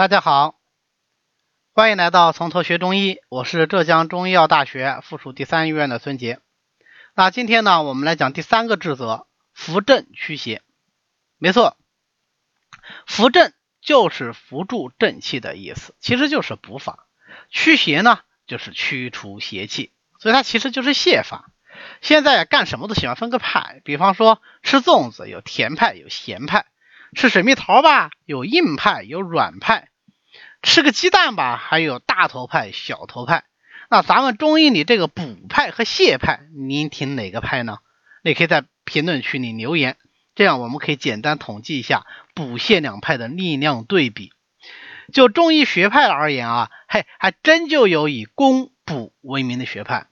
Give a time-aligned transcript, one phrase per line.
[0.00, 0.58] 大家好，
[1.74, 6.40] 欢迎来到从头学中医，我是浙江中医药大学附属第三医院的孙杰。
[7.14, 10.62] 那今天呢，我们来讲第三个治则：扶正驱邪。
[11.36, 11.76] 没错，
[13.06, 13.52] 扶正
[13.82, 17.04] 就是扶助正气的意思，其实就是补法；
[17.50, 21.52] 驱邪呢，就是驱除邪气，所以它其实就是泻法。
[22.00, 26.64] 现在干什么都喜欢分个派，比方说吃粽子有甜派有咸派，
[27.14, 29.89] 吃水蜜桃吧有硬派有软派，
[30.62, 33.44] 吃个鸡蛋吧还有大头派小头派。
[33.88, 37.78] 那咱们中医里这个补派和泻派，您听哪个派呢？
[38.22, 39.96] 你可以在评论区里留言，
[40.34, 44.32] 这样我们可以简单统计一下补泻两派的力量对比。
[45.12, 50.06] 就中医学派而言啊，嘿，还真就有以攻补为名的学派，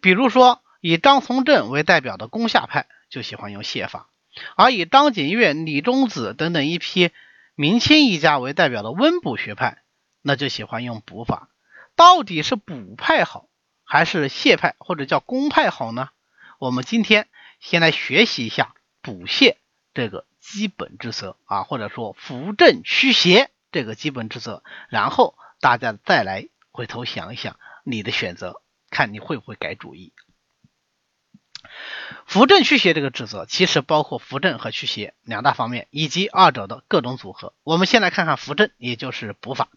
[0.00, 0.62] 比如说。
[0.82, 4.06] 以张从正为代表的攻下派就喜欢用泻法，
[4.54, 7.10] 而以张景岳、李中子等等一批
[7.56, 9.78] 明清医家为代表的温补学派，
[10.26, 11.48] 那就喜欢用补法。
[11.94, 13.48] 到底是补派好，
[13.84, 16.08] 还是泻派或者叫攻派好呢？
[16.58, 17.28] 我们今天
[17.60, 19.54] 先来学习一下补泻
[19.94, 30.12] 这个基本之则啊，或者说扶正驱邪这个基本之则，然后大家再来回头想一想你的选择，看你会不会改主意。
[32.26, 37.54] 扶正驱邪这个职责其实包括扶正和驱邪两大方面，以及二者的各种组合。
[37.62, 39.68] 我们先来看看扶正，也就是补法。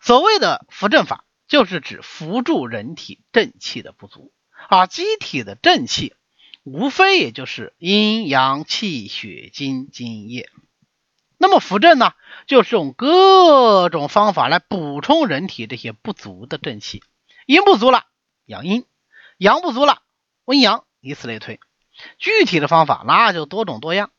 [0.00, 4.32] 所谓的扶正法，就是指扶助人体正气的不足，
[4.68, 6.14] 而机体的正气，
[6.62, 10.48] 无非也就是阴阳气血精津液。
[11.36, 12.14] 那么扶正呢，
[12.46, 17.02] 就是用各种方法来补充人体这些不足的正气。
[17.46, 18.06] 阴不足了，
[18.44, 18.82] 养阴；
[19.38, 20.02] 阳不足了。
[20.44, 21.60] 温阳，以此类推，
[22.18, 24.10] 具体的方法那就多种多样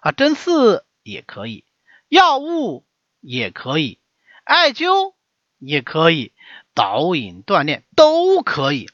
[0.00, 1.64] 啊，针刺也可以，
[2.08, 2.84] 药物
[3.20, 3.98] 也可以，
[4.44, 5.14] 艾灸
[5.58, 6.32] 也可以，
[6.74, 8.88] 导引锻炼都可以。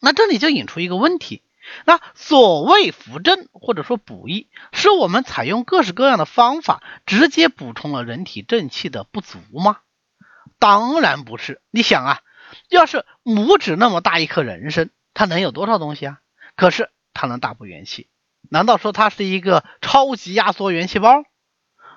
[0.00, 1.42] 那这里就引出一个问题，
[1.84, 9.80] 那所谓扶正或者说补益，是我们采用各式各样的方法，直接补充了人体正气的不足吗？
[10.58, 11.60] 当然不是。
[11.70, 12.20] 你想啊，
[12.68, 14.90] 要是拇指那么大一颗人参。
[15.14, 16.20] 它能有多少东西啊？
[16.54, 18.08] 可是它能大补元气，
[18.50, 21.24] 难道说它是一个超级压缩元气包？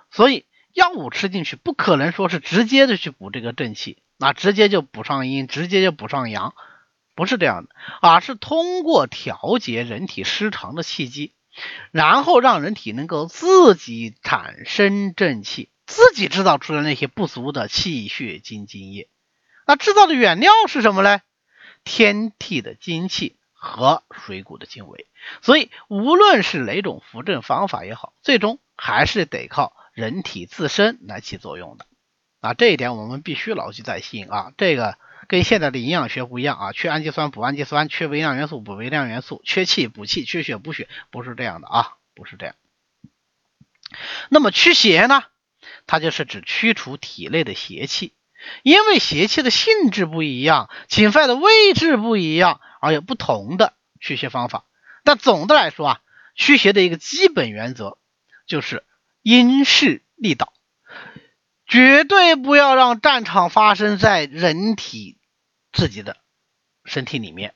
[0.09, 6.53] 所以药物吃进去不可能说是直接的去补这个正气，那直接就补上阴，直接就补上阳，
[7.15, 11.33] 不是这样的，而是通过调节人体失常的气机，
[11.91, 19.07] 然后让人体能够自己产生正气，自己制造出来那些不足的气血精津液。
[19.67, 21.21] 那制造的原料是什么呢？
[21.83, 25.07] 天地的精气和水谷的精微，
[25.41, 31.85] 所以无论是哪种扶正方法也好，最终还是得靠人体自身来起作用的。
[32.39, 34.51] 啊，这一点我们必须牢记在心啊！
[34.57, 34.97] 这个
[35.27, 42.55] 跟现在的营养学不一样啊，缺氨基酸补氨基酸，缺微量元素补微量元素，缺气补气，缺血补血，不是这样的啊，不是这样。
[44.29, 45.23] 那么驱邪呢？
[45.85, 48.13] 它就是指驱除体内的邪气。
[48.63, 54.65] 因为邪气的性质不一样，侵犯的位置不一样，而有不同的驱邪方法。
[55.03, 56.01] 但总的来说啊，
[56.33, 57.99] 驱邪的一个基本原则
[58.47, 58.83] 就是
[59.21, 60.53] 因势利导，
[61.67, 65.17] 绝对不要让战场发生在人体
[65.71, 66.17] 自己的
[66.85, 67.53] 身体里面。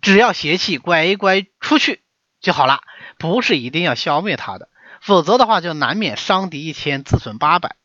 [0.00, 2.02] 只要邪气乖乖出去
[2.40, 2.82] 就好了，
[3.18, 4.68] 不是一定要消灭它的，
[5.00, 7.76] 否则的话就难免伤敌一千，自损八百。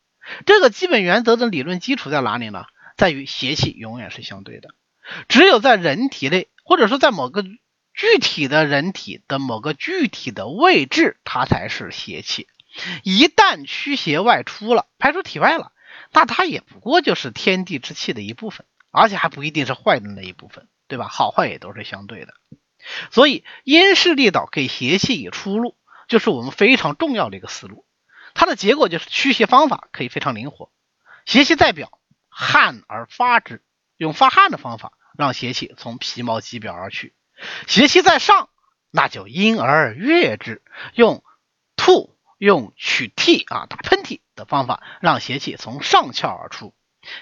[0.46, 2.66] 这个基本原则的理论基础在哪里呢？
[2.96, 4.74] 在于邪气永远是相对的，
[5.26, 12.46] 只有在人体内，或者说在某个具体的人体的某个具体的位置，它才是邪气。
[13.02, 15.72] 一旦驱邪外出了，排出体外了，
[16.12, 21.08] 那它也不过就是天地之气的一部分，而且还不一定是坏的那一部分，对吧？
[21.08, 22.34] 好坏也都是相对的。
[23.10, 25.76] 所以因势利导，给邪气以出路，
[26.08, 27.84] 就是我们非常重要的一个思路。
[28.32, 30.70] 它的结果就是驱邪方法可以非常灵活，
[31.26, 31.90] 邪气在表，
[32.28, 33.62] 汗而发之，
[33.96, 37.12] 用发汗的方法让邪气从皮毛肌表而去；
[37.66, 38.48] 邪气在上，
[38.90, 40.62] 那就因而悦之，
[40.94, 41.22] 用
[41.76, 46.72] 吐、用取涕啊、打喷嚏的方法让邪气从上窍而出；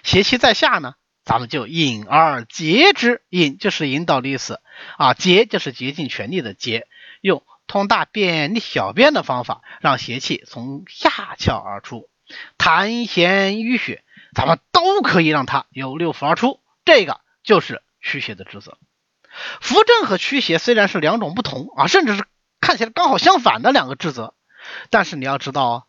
[0.04, 0.94] 邪气在下呢，
[1.24, 4.60] 咱们就引而竭之，引就是引导的意思
[4.96, 6.86] 啊，竭就是竭尽全力的竭，
[7.20, 7.42] 用。
[7.70, 12.08] 通大便利小便的方法，让邪气从下窍而出，
[12.56, 14.02] 痰涎淤血，
[14.34, 16.62] 咱们都可以让它由六腑而出。
[16.86, 18.78] 这个就是驱邪的职责。
[19.60, 22.24] 扶正和驱邪虽然是两种不同啊，甚至是
[22.58, 24.32] 看起来刚好相反的两个职责，
[24.90, 25.84] 但是你要知道哦，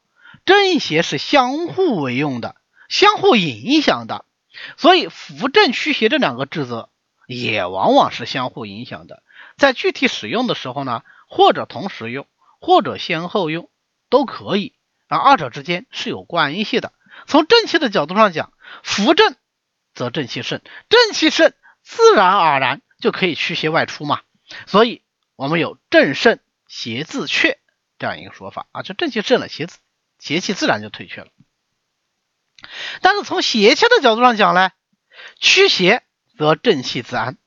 [0.45, 2.55] 正邪是相互为用的，
[2.87, 4.25] 相互影响的，
[4.77, 6.89] 所以扶正驱邪这两个治则
[7.27, 9.23] 也往往是相互影响的。
[9.57, 12.25] 在具体使用的时候呢，或者同时用，
[12.59, 13.69] 或者先后用
[14.09, 14.73] 都可以
[15.07, 16.93] 啊，二者之间是有关系的。
[17.27, 18.53] 从正气的角度上讲，
[18.83, 19.35] 扶正
[19.93, 21.53] 则正气盛，正气盛
[21.83, 24.21] 自然而然就可以驱邪外出嘛。
[24.65, 25.01] 所以，
[25.35, 27.59] 我们有正盛邪自却
[27.99, 29.67] 这样一个说法啊，就正气正了，邪
[30.17, 31.27] 邪气自然就退却了。
[33.01, 34.71] 但是从邪气的角度上讲呢，
[35.39, 36.03] 驱邪
[36.37, 37.37] 则正气自安，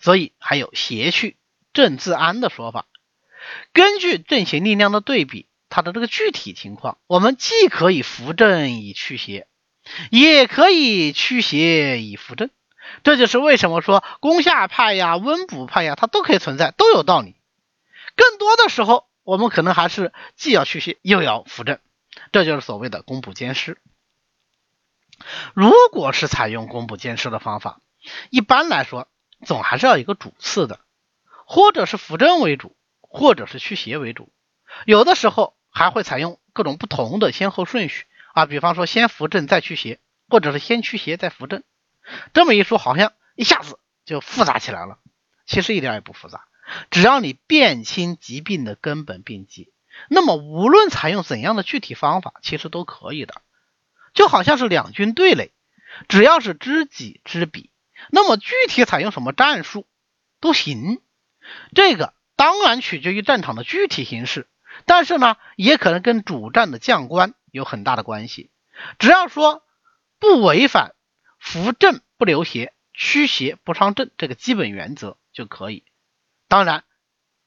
[0.00, 1.36] 所以还有邪去。
[1.74, 2.86] 正自安的说法，
[3.72, 9.46] 根据正邪力量的对比，它的这个具体情况，我们既可以扶正以驱邪，
[10.10, 12.50] 也可以驱邪以扶正。
[13.04, 17.36] 这就是为什么说攻下派呀、温补派呀，它都可以存在，都有道理。
[18.16, 21.80] 更多的时候，我们可能还是既要驱邪又要扶正，
[22.32, 23.76] 这就是所谓的攻补兼施。
[25.52, 27.82] 如果是采用攻补兼施的方法，
[28.30, 29.06] 一般来说，
[29.44, 30.80] 总还是要一个主次的。
[31.44, 34.32] 或者是扶正为主，或者是驱邪为主，
[34.86, 41.62] 有的时候还会采用各种不同的先后顺序啊，比方说先扶正再驱邪，或者是先驱邪再扶正。
[42.32, 44.98] 这么一说，好像一下子就复杂起来了。
[45.44, 46.46] 其实一点也不复杂，
[46.90, 49.72] 只要你辨清疾病的根本病机，
[50.08, 53.42] 那么无论采用怎样的具体方法，其实都可以的。
[54.14, 55.52] 就好像是两军对垒，
[56.08, 57.70] 只要是知己知彼，
[58.10, 59.86] 那么具体采用什么战术
[60.40, 61.00] 都行。
[61.74, 64.48] 这个当然取决于战场的具体形势，
[64.86, 68.50] 但是呢，也可能跟主战的将官有很大的关系。
[68.98, 69.62] 只要说
[70.18, 70.94] 不违反
[71.38, 75.84] 扶正不留邪、驱邪不伤正这个基本原则就可以。
[76.48, 76.84] 当然，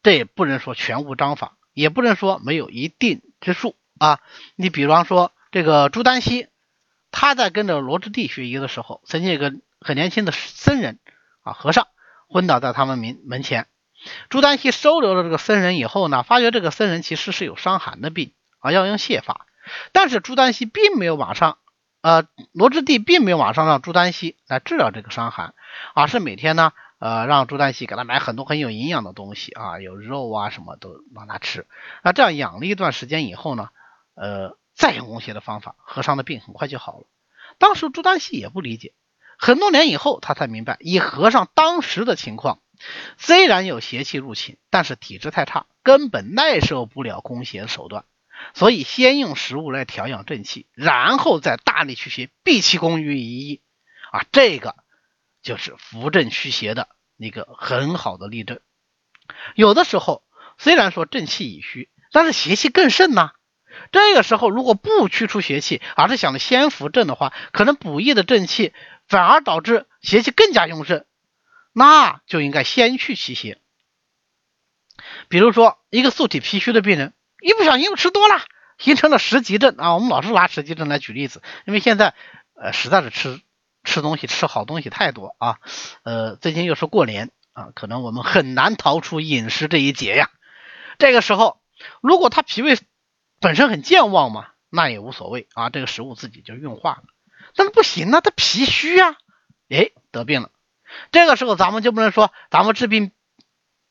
[0.04, 4.20] 这也不能说全无章法，也不能说没有一定之数啊。
[4.56, 6.48] 你比方说这个朱丹溪，
[7.12, 11.00] 他在跟着罗织地学医的时候，曾经有个很年轻的僧人
[11.42, 11.88] 啊和尚
[12.28, 13.68] 昏倒在他们门门前。
[14.30, 19.46] 朱丹溪收留了这个僧人以后呢，发觉这个僧人其实是有伤寒的病啊，要用泻法。
[19.92, 21.60] 但是朱丹溪并没有马上，
[22.02, 25.54] 呃，罗织地并没有马上让朱丹溪来治疗这个伤寒，
[25.94, 31.66] 而是每天呢，呃，让朱丹溪给他买很多很有营养的东西啊，有肉啊什么都让他吃。
[32.04, 33.70] 那这样养了一段时间以后呢，
[34.14, 37.08] 呃，再用攻邪的方法，和尚的病很快就好了。
[37.58, 38.94] 当时朱丹溪也不理解，
[39.40, 42.60] 很多年以后他才明白，以和尚当时的情况。
[43.18, 48.06] 虽然有邪气入侵，但是体质太差，根本耐受不了攻邪的手段，
[48.54, 53.62] 所以先用食物来调养正气，然后再大力驱邪，毕其功于一役。
[54.12, 54.76] 啊，这个
[55.42, 58.60] 就是扶正驱邪的一个很好的例证。
[59.56, 60.24] 有的时候
[60.58, 63.32] 虽然说正气已虚，但是邪气更盛呢。
[63.92, 68.74] 这个时候如果不驱除邪气，而是想着先扶正的话，可能补益的正气
[69.08, 71.06] 反而导致邪气更加用盛。
[71.74, 73.58] 那就应该先去驱邪。
[75.30, 78.44] 比如说，一个素体脾虚的病人，一不小心又吃多了，
[78.78, 79.94] 形成了食积症啊。
[79.96, 82.14] 我们老是拿食积症来举例子，因为现在
[82.56, 83.40] 呃实在是吃
[83.84, 85.60] 吃东西吃好东西太多啊。
[86.04, 90.30] 呃，最近又是过年啊，可能我们很难逃出饮食这一劫呀。
[90.98, 91.60] 这个时候，
[92.02, 92.78] 如果他脾胃
[93.40, 97.04] 本身很健旺嘛，那也无所谓啊，这个食物自己就运化了。
[97.56, 99.18] 但是不行啊，他脾虚啊，
[99.70, 100.52] 哎，得病了。
[101.12, 103.12] 这个时候咱们就不能说咱们治病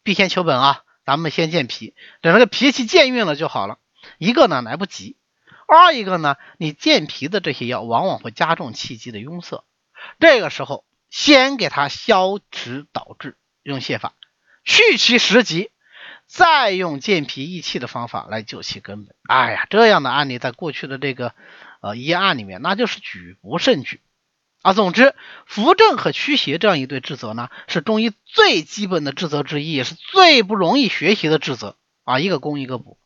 [0.03, 3.79] 必先求本啊，咱们先健脾，等那个脾气健运了就好了。
[4.19, 5.17] 一个呢来不及，
[5.67, 9.65] 二一个呢你健脾的这些药往往会加重气机的壅塞。
[10.19, 14.15] 这个时候先给他消食导滞，用泻法
[14.65, 15.71] 去其实疾，
[16.27, 19.15] 再用健脾益气的方法来救其根本。
[19.29, 21.35] 哎呀，这样的案例在过去的这个
[21.81, 24.01] 呃医案里面那就是举不胜举。
[24.63, 25.15] 啊，总之，
[25.47, 32.21] 扶正和驱邪这样一对治则呢，是中医最基本的治则之一，也是最不容易学习的治则啊。
[32.21, 32.99] 一个攻，一个补，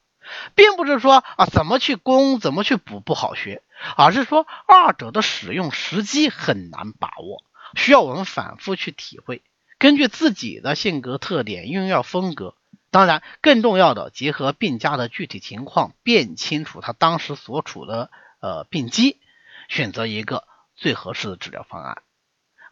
[0.56, 3.62] 并不是说啊怎么去攻，怎么去补不好学，
[3.96, 7.42] 而是说二者的使用时机很难把握，
[7.76, 9.42] 需要我们反复去体会，
[9.78, 12.54] 根据自己的性格特点、用药风格，
[12.90, 19.20] 当然更重要的，结合病家的具体情况，辨清楚他当时所处的呃病机，
[19.68, 20.44] 选择一个。
[20.76, 22.02] 最合适的治疗方案。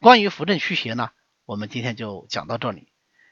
[0.01, 1.13] 关于扶正驱邪呢，
[1.47, 2.89] 我们今天就讲到这里。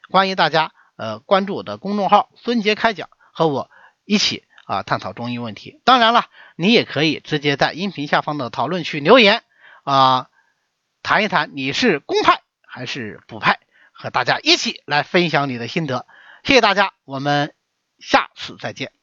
[0.09, 3.69] 欢迎大家呃关注我的公众号“孙杰开讲”，和我
[4.05, 5.81] 一起啊探讨中医问题。
[5.83, 6.25] 当然了，
[6.55, 9.43] 你也可以直接在音频下方的讨论区留言
[9.83, 10.29] 啊，
[11.03, 13.59] 谈一谈你是公派还是补派，
[13.91, 16.05] 和大家一起来分享你的心得。
[16.43, 17.53] 谢谢大家，我们
[17.99, 19.00] 下次再见。